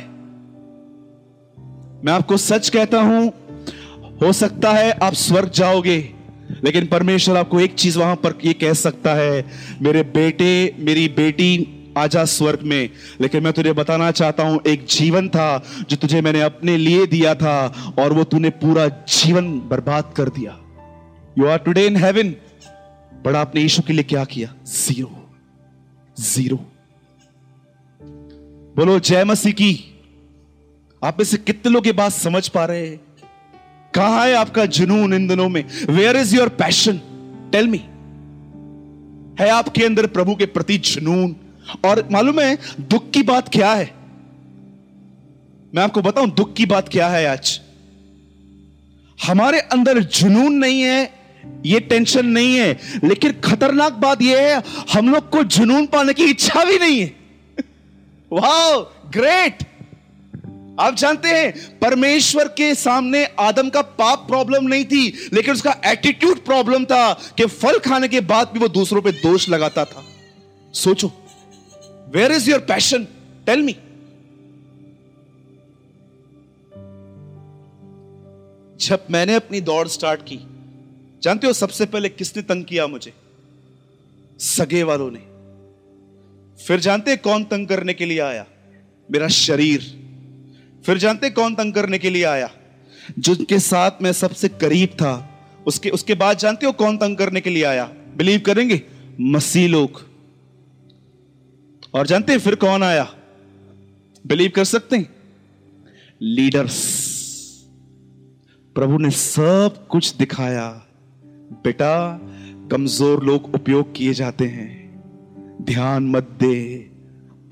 [2.05, 3.27] मैं आपको सच कहता हूँ,
[4.21, 5.97] हो सकता है आप स्वर्ग जाओगे,
[6.63, 9.45] लेकिन परमेश्वर आपको एक चीज़ वहाँ पर ये कह सकता है,
[9.81, 12.89] मेरे बेटे, मेरी बेटी आजा स्वर्ग में।
[13.21, 17.36] लेकिन मैं तुझे बताना चाहता हूँ, एक जीवन था जो तुझे मैंने अपने लिए दिया
[17.36, 20.57] था और वो तूने पूरा जीवन बर्बाद कर दिया।
[21.39, 22.36] You are today in heaven
[23.25, 24.53] बड़ा आपने यीशु के लिए क्या किया?
[24.65, 25.29] ज़ीरो
[26.19, 26.57] ज़ीरो
[28.75, 29.71] बोलो, जय मसीह की।
[31.03, 32.99] आप में से कितने लोग ये बात समझ पा रहे हैं?
[33.93, 35.63] कहाँ है आपका जुनून इन दिनों में?
[35.89, 36.99] Where is your passion
[37.51, 37.81] tell me
[39.39, 41.36] है आपके अंदर प्रभु के प्रति जुनून?
[41.86, 43.97] और मालूम है दुख की बात क्या है?
[45.75, 47.62] मैं आपको बताऊँ, दुख की बात क्या है आज?
[49.23, 51.13] हमारे अंदर जुनून नहीं है,
[51.65, 56.23] ये टेंशन नहीं है, लेकिन खतरनाक बात यह है, हम लोग को जुनून पाने की
[56.23, 57.15] इच्छा भी नहीं है।
[58.34, 59.58] वाह ग्रेट!
[60.80, 66.45] आप जानते हैं, परमेश्वर के सामने आदम का पाप प्रॉब्लम नहीं थी, लेकिन उसका एटीट्यूड
[66.45, 70.06] प्रॉब्लम था कि फल खाने के बाद भी वो दूसरों पे दोष लगाता था।
[70.73, 71.26] सोचो।
[72.07, 73.03] Where is your passion
[73.45, 73.73] tell me
[78.81, 80.39] जब मैंने अपनी दौड़ स्टार्ट की,
[81.23, 83.13] जानते हो सबसे पहले किसने तंग किया मुझे?
[84.39, 85.19] सगे वालों ने।
[86.63, 88.45] फिर जानते कौन तंग करने के लिए आया?
[89.11, 90.03] मेरा शरीर।
[90.85, 92.51] फिर जानते कौन तंग करने के लिए आया?
[93.19, 97.49] जिनके साथ मैं सबसे करीब था, उसके उसके बाद जानते हो कौन तंग करने के
[97.49, 97.85] लिए आया?
[98.17, 98.81] बिलीव करेंगे?
[99.21, 100.16] मसीह लोग।
[101.93, 103.13] और जानते हैं फिर कौन आया?
[104.28, 105.15] बिलीव कर सकते हैं?
[106.21, 107.08] लीडर्स
[108.76, 110.88] प्रभु ने सब कुछ दिखाया।
[111.63, 112.19] बेटा,
[112.71, 114.88] कमज़ोर लोग उपयोग किए जाते हैं।
[115.62, 116.78] ध्यान मत दे।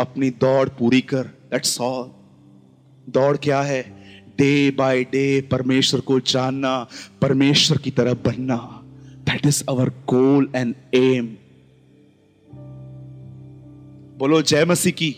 [0.02, 2.12] अपनी दौड़ पूरी कर। दैट्स ऑल
[3.10, 4.06] दौड़ क्या है?
[4.38, 6.88] डे बाय डे परमेश्वर को जानना,
[7.21, 8.82] परमेश्वर की तरफ़ बनना
[9.26, 11.38] that is our goal and aim
[14.17, 15.15] बोलो, जय मसीह की।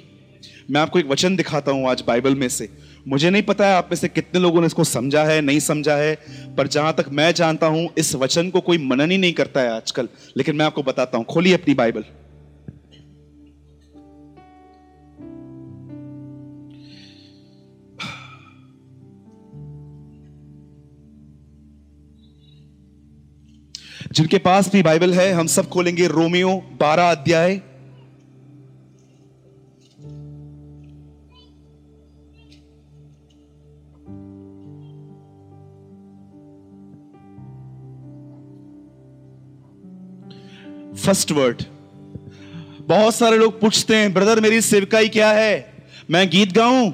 [0.72, 2.70] मैं आपको एक वचन दिखाता हूँ आज बाइबल में से।
[3.08, 5.96] मुझे नहीं पता है आप में से कितने लोगों ने इसको समझा है, नहीं समझा
[5.96, 6.16] है,
[6.58, 9.76] पर जहाँ तक मैं जानता हूँ, इस वचन को कोई मनन ही नहीं करता है
[9.76, 12.04] आजकल। लेकिन मैं आपको बताता हूँ, खोलिए अपनी बाइबल।
[24.12, 27.62] जिनके पास भी बाइबल है, हम सब खोलेंगे रोमियो बारह अध्याय।
[41.08, 41.62] फ़र्स्ट वर्ड
[42.82, 45.74] बहुत सारे लोग पूछते हैं ब्रदर मेरी सेवकाई क्या है?
[46.12, 46.92] मैं गीत गाऊं?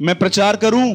[0.00, 0.86] मैं प्रचार करूँ?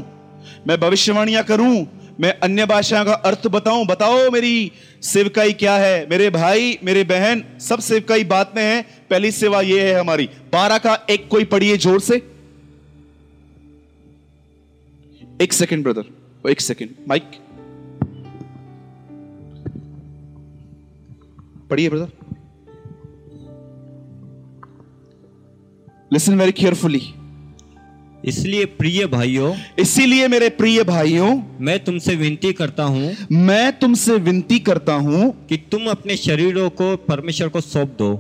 [0.68, 1.88] मैं भविष्यवाणियाँ करूँ?
[2.20, 3.86] मैं अन्य भाषा का अर्थ बताऊँ?
[3.86, 6.08] बताओ मेरी सेवकाई क्या है?
[6.10, 10.78] मेरे भाई, मेरे बहन, सब सेवकाई बात में है। पहली सेवा यह है हमारी। बारह
[10.78, 12.16] का एक कोई पढ़िए ज़ोर से।
[15.42, 17.24] एक सेकंड ब्रदर एक सेकंड माइक
[21.76, 22.08] पढ़िए ब्रदर
[26.14, 27.02] लिसन वेरी केयरफुली
[28.26, 34.60] इसलिए प्रिय भाइयों इसीलिए मेरे प्रिय भाइयों मैं तुमसे विनती करता हूँ मैं तुमसे विनती
[34.60, 38.16] करता हूँ कि तुम अपने शरीरों को परमेश्वर को सौंप दो।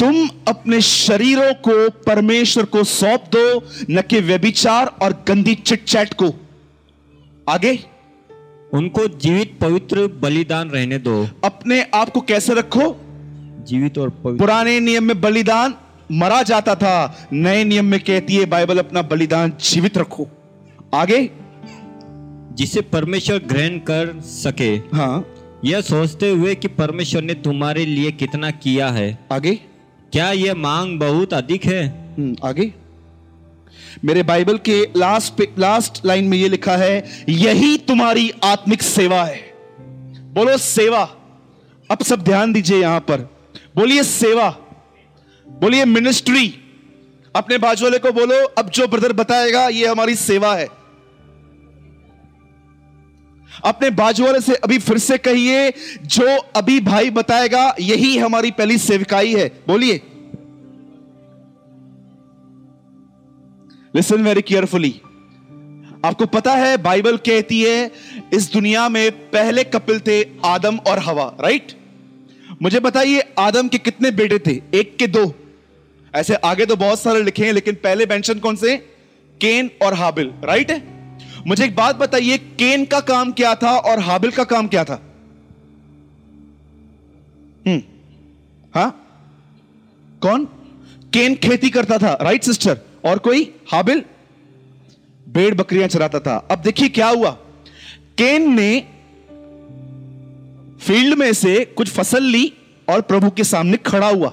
[0.00, 3.46] तुम अपने शरीरों को परमेश्वर को सौंप दो
[3.90, 6.34] न कि व्यभिचार और गंदी चिटचैट को।
[7.48, 7.78] आगे।
[8.74, 13.00] उनको जीवित पवित्र बलिदान रहने दो। अपने आप को कैसे रखो?
[13.68, 15.74] जीवित और पवित्र। पुराने नियम में बलिदान
[16.12, 20.28] मरा जाता था नए नियम में कहती है बाइबल अपना बलिदान जीवित रखो।
[20.94, 21.30] आगे?
[22.52, 28.50] जिसे परमेश्वर ग्रहण कर सके। हाँ। यह सोचते हुए कि परमेश्वर ने तुम्हारे लिए कितना
[28.50, 29.54] किया है। आगे?
[30.12, 32.14] क्या यह मांग बहुत अधिक है?
[32.18, 32.72] हम्म, आगे?
[34.04, 39.54] मेरे बाइबल के लास्ट लास्ट लाइन में ये लिखा है, यही तुम्हारी आत्मिक सेवा है।
[40.34, 41.02] बोलो, सेवा।
[41.90, 43.20] अब सब ध्यान दीजिए यहाँ पर।
[43.76, 44.50] बोलिए, सेवा।
[45.48, 46.54] बोलिए मिनिस्ट्री
[47.36, 50.66] अपने बाजू वाले को बोलो, अब जो ब्रदर बताएगा, ये हमारी सेवा है।
[53.64, 55.72] अपने बाजू वाले से अभी फिर से कहिए,
[56.02, 60.00] जो अभी भाई बताएगा, यही हमारी पहली सेवकाई है। बोलिए
[63.94, 64.90] लिसन वेरी केयरफुली
[66.04, 67.90] आपको पता है बाइबल कहती है,
[68.34, 71.72] इस दुनिया में पहले कपिल थे आदम और हवा राइट
[72.62, 74.52] मुझे बताइए, आदम के कितने बेटे थे?
[74.74, 75.34] एक के दो।
[76.14, 78.76] ऐसे आगे तो बहुत सारे लिखे हैं, लेकिन पहले मेंशन कौन से?
[79.40, 80.82] केन और हाबिल राइट है
[81.46, 85.02] मुझे एक बात बताइए, केन का काम क्या था और हाबिल का काम क्या था?
[87.66, 87.82] हम्म।
[88.74, 88.86] हा?
[90.22, 90.44] कौन?
[91.12, 94.02] केन खेती करता था राइट सिस्टर और कोई हाबिल
[95.28, 97.30] भेड़ बकरियाँ चराता था। अब देखिए क्या हुआ।
[98.18, 98.80] केन ने
[100.80, 102.52] फ़ील्ड में से कुछ फ़सल ली
[102.88, 104.32] और प्रभु के सामने खड़ा हुआ।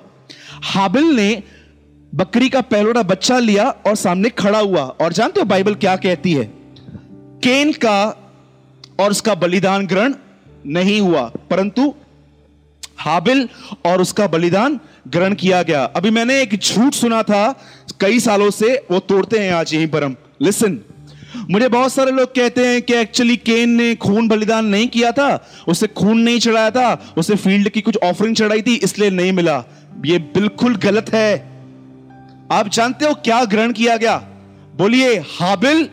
[0.63, 1.43] हाबिल ने
[2.15, 6.33] बकरी का पहलोड़ा बच्चा लिया और सामने खड़ा हुआ। और जानते हो बाइबल क्या कहती
[6.33, 6.43] है?
[7.43, 8.03] केन का
[8.99, 10.13] और उसका बलिदान ग्रहण
[10.65, 11.93] नहीं हुआ, परंतु
[12.97, 13.49] हाबिल
[13.85, 17.61] और उसका बलिदान ग्रहण किया गया। अभी मैंने एक झूठ सुना था,
[17.99, 20.79] कई सालों से, वो तोड़ते हैं आज यहीं पर हम। लिसन
[21.49, 25.47] मुझे बहुत सारे लोग कहते हैं कि एक्चुअली केन ने खून बलिदान नहीं किया था,
[25.67, 29.63] उसे खून नहीं चढ़ाया था, उसे फ़ील्ड की कुछ ऑफरिंग चढ़ाई थी, इसलिए नहीं मिला।
[30.05, 31.37] ये बिल्कुल गलत है।
[32.51, 34.17] आप जानते हो क्या ग्रहण किया गया?
[34.75, 35.89] बोलिए, हाबिल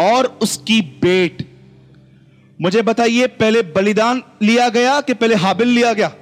[0.00, 1.48] और उसकी बेट।
[2.62, 6.12] मुझे बताइए, पहले बलिदान लिया गया कि पहले हाबिल लिया गया?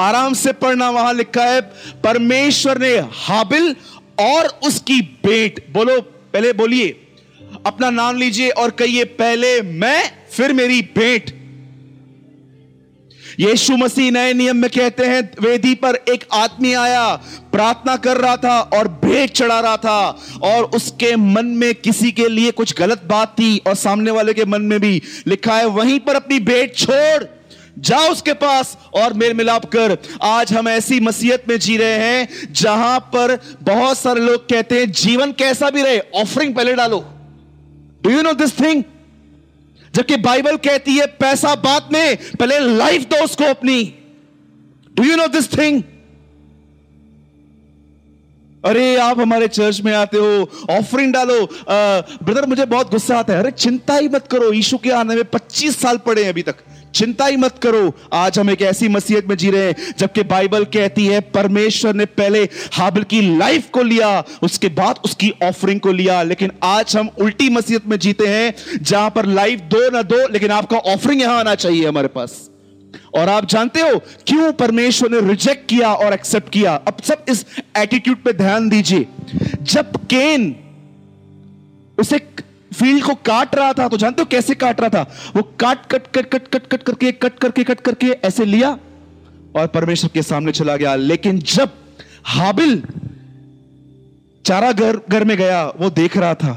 [0.00, 1.60] आराम से पढ़ना वहाँ लिखा है,
[2.04, 3.74] परमेश्वर ने हाबिल
[4.20, 6.88] और उसकी बेट, बोलो, पहले बोलिए,
[7.66, 11.32] अपना नाम लीजिए और कहिए, पहले मैं, फिर मेरी बेट।
[13.40, 17.14] यीशु मसीह नए नियम में कहते हैं, वेदी पर एक आदमी आया,
[17.52, 22.28] प्रार्थना कर रहा था और भेंट चढ़ा रहा था और उसके मन में किसी के
[22.28, 25.98] लिए कुछ गलत बात थी और सामने वाले के मन में भी लिखा है, वहीं
[26.00, 27.24] पर अपनी भेंट छोड़।
[27.78, 32.52] जाओ उसके पास और मेल मिलाप कर। आज हम ऐसी मसीहत में जी रहे हैं,
[32.52, 37.00] जहाँ पर बहुत सारे लोग कहते हैं, जीवन कैसा भी रहे ऑफरिंग पहले डालो।
[38.02, 38.82] Do you know this thing
[39.94, 43.82] जबकि बाइबल कहती है, पैसा बात में, पहले लाइफ दो उसको अपनी।
[44.94, 45.82] Do you know this thing
[48.64, 53.32] अरे आप हमारे चर्च में आते हो ऑफरिंग डालो। आ, ब्रदर मुझे बहुत गुस्सा आता
[53.32, 56.42] है। अरे चिंता ही मत करो यीशु के आने में 25 साल पड़े हैं अभी
[56.42, 56.54] तक।
[56.94, 60.64] चिंता ही मत करो। आज हम एक ऐसी मसीहत में जी रहे हैं जबकि बाइबल
[60.64, 65.92] कहती है परमेश्वर ने पहले हाबिल की लाइफ को लिया उसके बाद उसकी ऑफरिंग को
[65.92, 70.26] लिया। लेकिन आज हम उल्टी मसीहत में जीते हैं जहाँ पर लाइफ दो ना दो
[70.28, 72.50] लेकिन आपका ऑफरिंग यहाँ आना चाहिए हमारे पास।
[73.14, 76.74] और आप जानते हो क्यों परमेश्वर ने रिजेक्ट किया और एक्सेप्ट किया?
[76.74, 77.44] अब सब इस
[77.76, 79.06] एटीट्यूड पे ध्यान दीजिए।
[79.62, 80.54] जब केन
[81.98, 82.18] उसे
[82.74, 85.32] फ़ील्ड को काट रहा था तो जानते हो कैसे काट रहा था?
[85.36, 88.70] वो काट, cut cut cut cut cut करके कट करके कट करके ऐसे लिया
[89.56, 91.70] और परमेश्वर के सामने चला गया। लेकिन जब
[92.26, 92.82] हाबिल
[94.44, 96.52] चारा घर घर में गया, वो देख रहा था,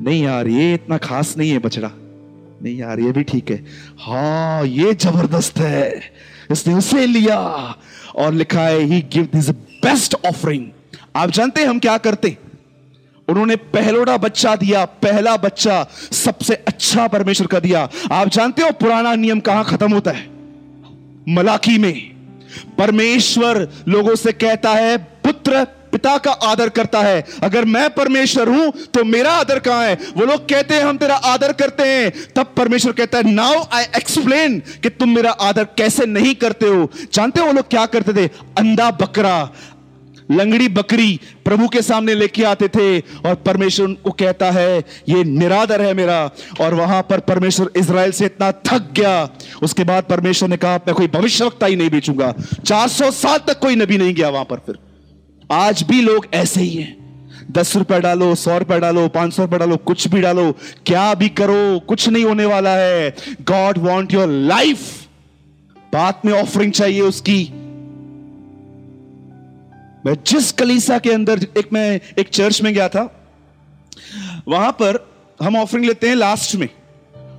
[0.00, 1.90] नहीं यार, ये इतना खास नहीं है बछड़ा।
[2.62, 3.64] नहीं यार, ये भी ठीक है।
[4.00, 6.12] हाँ ये ज़बरदस्त है।
[6.50, 7.38] इसने उसे लिया
[8.16, 10.66] और लिखा है he give this best offering
[11.16, 12.36] आप जानते हैं हम क्या करते
[13.28, 19.14] उन्होंने पहलोड़ा बच्चा दिया, पहला बच्चा सबसे अच्छा परमेश्वर का दिया। आप जानते हो पुराना
[19.14, 20.26] नियम कहाँ खत्म होता है?
[21.28, 22.16] मलाकी में।
[22.78, 25.64] परमेश्वर लोगों से कहता है, पुत्र
[25.96, 29.94] पिता का आदर करता है। अगर मैं परमेश्वर हूँ तो मेरा आदर कहाँ है?
[30.16, 33.84] वो लोग कहते हैं, हम तेरा आदर करते हैं। तब परमेश्वर कहता है नाउ आई
[33.96, 38.12] एक्सप्लेन कि तुम मेरा आदर कैसे नहीं करते हो। जानते हो वो लोग क्या करते
[38.14, 38.26] थे?
[38.58, 39.50] अंधा बकरा,
[40.30, 44.78] लंगड़ी बकरी प्रभु के सामने लेके आते थे और परमेश्वर को कहता है,
[45.08, 46.18] ये निरादर है मेरा।
[46.60, 49.28] और वहाँ पर परमेश्वर इसराइल से इतना थक गया।
[49.62, 52.32] उसके बाद परमेश्वर ने कहा, मैं कोई भविष्यवक्ता ही नहीं बेचूँगा।
[52.64, 54.78] 400 साल तक कोई नबी नहीं गया वहाँ पर फिर।
[55.52, 56.96] आज भी लोग ऐसे ही हैं।
[57.50, 60.52] दस रुपए डालो, सौ रुपए डालो, पाँच सौ रुपए डालो, कुछ भी डालो,
[60.86, 65.06] क्या भी करो, कुछ नहीं होने वाला है। गॉड वॉन्ट योर लाइफ
[65.92, 67.50] बात में ऑफरिंग चाहिए उसकी।
[70.06, 73.30] मैं जिस कलीसा के अंदर, एक मैं, एक चर्च में गया था,
[74.48, 76.68] वहाँ पर हम ऑफरिंग लेते हैं लास्ट में।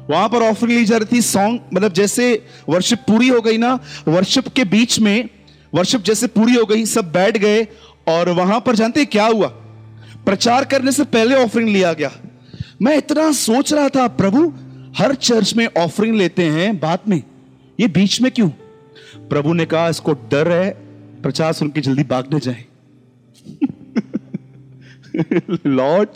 [0.09, 3.79] वहाँ पर ऑफरिंग ली जा रही थी सॉन्ग मतलब जैसे वर्शिप पूरी हो गई ना
[4.07, 5.29] वर्शिप के बीच में
[5.73, 7.67] वर्शिप जैसे पूरी हो गई, सब बैठ गए
[8.07, 9.47] और वहाँ पर जानते क्या हुआ?
[10.25, 12.11] प्रचार करने से पहले ऑफरिंग लिया गया।
[12.81, 14.53] मैं इतना सोच रहा था, प्रभु,
[14.97, 17.23] हर चर्च में ऑफरिंग लेते हैं बाद में
[17.79, 18.49] ये बीच में क्यों?
[19.29, 20.69] प्रभु ने कहा, इसको डर है,
[21.23, 22.65] प्रचार सुन के जल्दी भागने जाए।
[25.65, 26.09] Lord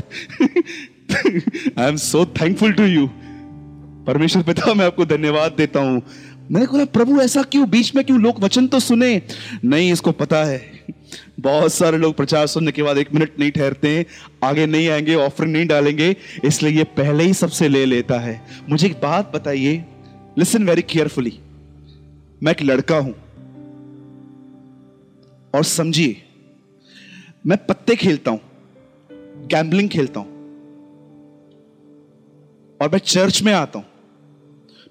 [1.79, 3.09] I am so thankful to you
[4.07, 6.01] परमेश्वर पिता, मैं आपको धन्यवाद देता हूँ।
[6.51, 7.69] मैंने बोला, प्रभु, ऐसा क्यों?
[7.69, 8.19] बीच में क्यों?
[8.19, 9.21] लोग वचन तो सुने।
[9.65, 10.70] नहीं, इसको पता है।
[11.39, 14.05] बहुत सारे लोग प्रचार सुनने के बाद एक मिनट नहीं ठहरते हैं,
[14.43, 18.87] आगे नहीं आएँगे ऑफ़र नहीं डालेंगे, इसलिए ये पहले ही सबसे ले लेता है। मुझे
[18.87, 19.83] एक बात बताइए
[20.37, 21.37] लिसन वेरी केयरफुली
[22.43, 23.13] मैं एक लड़का हूँ,
[25.53, 26.21] और समझिए,
[27.45, 28.39] मैं पत्ते खेलता हूँ
[29.47, 30.29] गैम्बलिंग खेलता हूँ,
[32.79, 33.85] और मैं चर्च में आता हूँ।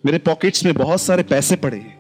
[0.05, 2.00] मेरे पॉकेट्स में बहुत सारे पैसे पड़े हैं।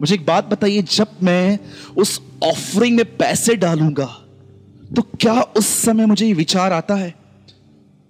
[0.00, 1.58] मुझे एक बात बताइए, जब मैं
[1.96, 4.06] उस ऑफरिंग में पैसे डालूँगा
[4.96, 7.14] तो क्या उस समय मुझे ये विचार आता है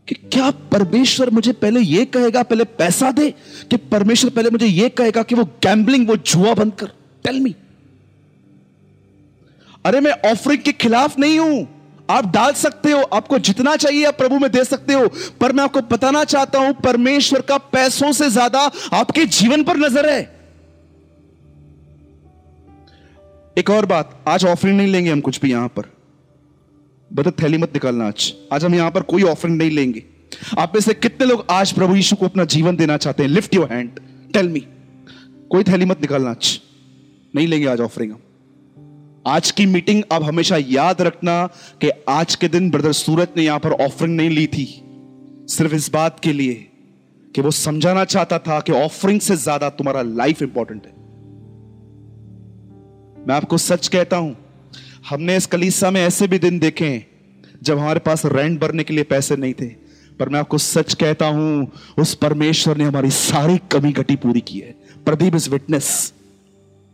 [0.08, 3.30] कि क्या परमेश्वर मुझे पहले ये कहेगा, पहले पैसा दे,
[3.70, 6.86] कि परमेश्वर पहले मुझे ये कहेगा कि वो गैम्बलिंग वो जुआ बंद कर?
[7.24, 7.54] टेल मी
[9.84, 11.66] अरे मैं ऑफरिंग के खिलाफ नहीं हूँ।
[12.10, 15.08] आप डाल सकते हो, आपको जितना चाहिए आप प्रभु में दे सकते हो,
[15.40, 20.08] पर मैं आपको बताना चाहता हूँ, परमेश्वर का पैसों से ज़्यादा आपके जीवन पर नज़र
[20.08, 20.35] है।
[23.56, 25.84] एक और बात, आज ऑफरिंग नहीं लेंगे हम कुछ भी यहाँ पर।
[27.10, 30.02] बता, थैली मत निकालना आज। आज हम यहाँ पर कोई ऑफरिंग नहीं लेंगे।
[30.58, 33.30] आप में से कितने लोग आज प्रभु यीशु को अपना जीवन देना चाहते हैं?
[33.30, 34.00] Lift your hand
[34.34, 34.60] tell me
[35.50, 36.58] कोई थैली मत निकालना आज।
[37.34, 41.46] नहीं लेंगे आज ऑफरिंग हम। आज की मीटिंग अब हमेशा याद रखना
[41.80, 44.66] कि आज के दिन ब्रदर सूरज ने यहाँ पर ऑफरिंग नहीं ली थी।
[45.48, 46.54] सिर्फ़ इस बात के लिए
[47.34, 50.94] कि वो समझाना चाहता था कि ऑफरिंग से ज़्यादा तुम्हारा लाइफ इंपॉर्टेंट है।
[53.28, 54.36] मैं आपको सच कहता हूँ,
[55.08, 57.06] हमने इस कलीसा में ऐसे भी दिन देखे हैं,
[57.62, 59.66] जब हमारे पास रेंट भरने के लिए पैसे नहीं थे।
[60.18, 64.58] पर मैं आपको सच कहता हूँ, उस परमेश्वर ने हमारी सारी कमी घटी पूरी की
[64.58, 64.74] है।
[65.06, 66.12] प्रदीप इज़ विटनेस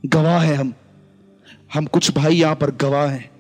[0.07, 0.73] गवाह है हम।
[1.75, 3.31] हम कुछ भाई यहाँ पर गवाह हैं।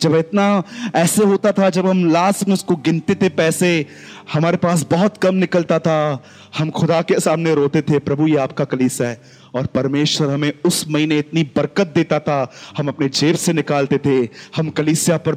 [0.00, 0.62] जब इतना
[0.94, 3.86] ऐसे होता था, जब हम लास्ट में उसको गिनते थे पैसे,
[4.32, 6.22] हमारे पास बहुत कम निकलता था।
[6.58, 9.20] हम खुदा के सामने रोते थे, प्रभु ये आपका कलीसा है।
[9.54, 14.28] और परमेश्वर हमें उस महीने इतनी बरकत देता था हम अपने जेब से निकालते थे
[14.56, 15.34] हम कलिसिया पर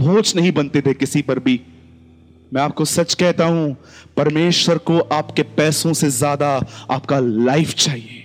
[0.00, 1.60] भोज नहीं बनते थे किसी पर भी।
[2.54, 3.76] मैं आपको सच कहता हूँ
[4.16, 8.24] परमेश्वर को आपके पैसों से ज़्यादा आपका लाइफ चाहिए।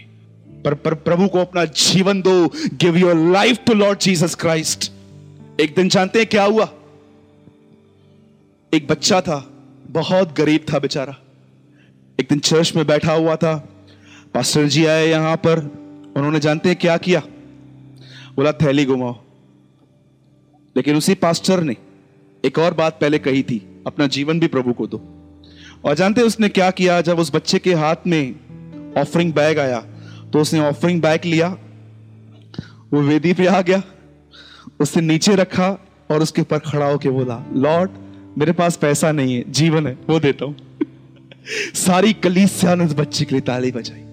[0.65, 4.91] पर, पर प्रभु को अपना जीवन दो give your life to lord Jesus Christ
[5.61, 6.69] एक दिन जानते हैं क्या हुआ?
[8.73, 9.37] एक बच्चा था
[9.89, 11.15] बहुत गरीब था बेचारा।
[12.19, 13.53] एक दिन चर्च में बैठा हुआ था
[14.33, 15.59] पास्टर जी आए यहाँ पर,
[16.17, 17.19] उन्होंने जानते हैं क्या किया?
[18.35, 19.19] बोला, थैली घुमाओ।
[20.75, 21.75] लेकिन उसी पास्टर ने
[22.45, 25.01] एक और बात पहले कही थी, अपना जीवन भी प्रभु को दो।
[25.85, 27.01] और जानते उसने क्या किया?
[27.01, 28.35] जब उस बच्चे के हाथ में
[28.97, 29.79] ऑफरिंग बैग आया
[30.33, 31.57] तो उसने ऑफरिंग बैग लिया,
[32.93, 33.83] वो वेदी पे आ गया
[34.79, 35.69] उसने नीचे रखा
[36.11, 37.91] और उसके ऊपर खड़ा होके बोला, लॉर्ड,
[38.37, 40.77] मेरे पास पैसा नहीं है, जीवन है, वो देता हूँ।
[41.75, 44.12] सारी कलीसिया ने उस बच्चे के लिए ताली बजाई।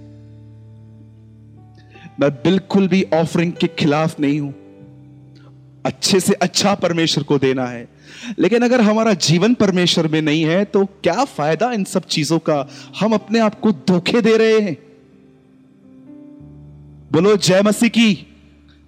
[2.21, 4.55] मैं बिल्कुल भी ऑफरिंग के खिलाफ नहीं हूँ।
[5.87, 7.89] अच्छे से अच्छा परमेश्वर को देना है।
[8.39, 12.69] लेकिन अगर हमारा जीवन परमेश्वर में नहीं है तो क्या फ़ायदा इन सब चीज़ों का?
[13.01, 14.77] हम अपने आप को धोखे दे रहे हैं।
[17.13, 18.27] बोलो, जय मसीह की।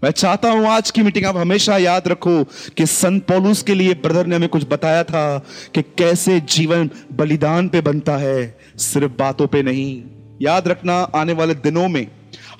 [0.04, 3.94] मैं चाहता हूँ आज की मीटिंग आप हमेशा याद रखो कि संत पौलुस के लिए
[3.94, 5.38] ब्रदर ने हमें कुछ बताया था
[5.74, 10.02] कि कैसे जीवन बलिदान पे बनता है, सिर्फ़ बातों पे नहीं।
[10.42, 12.06] याद रखना, आने वाले दिनों में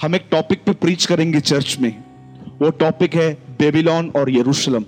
[0.02, 1.92] हम एक टॉपिक पे प्रीच करेंगे चर्च में।
[2.60, 4.84] वो टॉपिक है बेबीलोन और यरूशलेम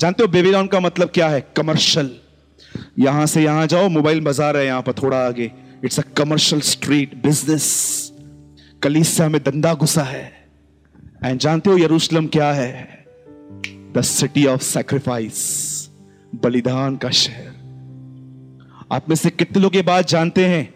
[0.00, 1.40] जानते हो बेबीलोन का मतलब क्या है?
[1.56, 2.10] कमर्शियल
[2.98, 5.50] यहाँ से यहाँ जाओ मोबाइल बाज़ार है यहाँ पर थोड़ा आगे।
[5.84, 7.66] It's a commercial street business
[8.82, 10.24] कलीसिया में दंदा घुसा है।
[11.24, 12.72] एंड जानते हो यरूशलेम क्या है?
[13.92, 15.44] द सिटी ऑफ़ सैक्रिफाइस
[16.34, 17.52] बलिदान का शहर।
[18.92, 20.68] आप में से कितने लोग ये बात जानते हैं?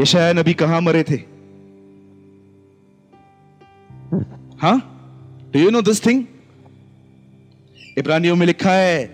[0.00, 1.37] यशाया नबी कहाँ मरे थे?
[4.08, 4.76] हाँ
[5.52, 6.24] do you know this thing
[7.98, 9.04] इब्रानियों में लिखा है,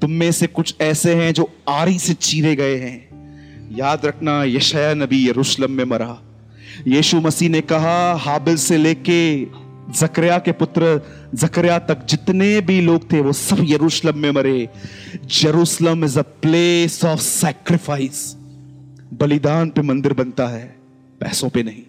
[0.00, 4.92] तुम में से कुछ ऐसे हैं जो आरी से चीरे गए हैं। याद रखना यशया
[4.94, 6.18] नबी यरूशलेम में मरा।
[6.86, 9.20] यीशु मसीह ने कहा, हाबिल से लेके
[9.92, 11.00] जकरिया के पुत्र
[11.34, 14.68] जकरिया तक जितने भी लोग थे, वो सब यरूशलेम में मरे।
[15.40, 18.36] Jerusalem is a place of sacrifice
[19.14, 20.64] बलिदान पे मंदिर बनता है,
[21.20, 21.82] पैसों पे नहीं।